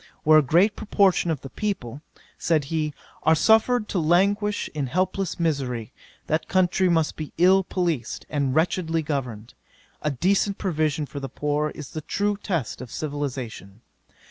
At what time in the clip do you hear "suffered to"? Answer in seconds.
3.35-3.99